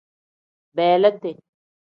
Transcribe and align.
Beleeti. 0.75 1.31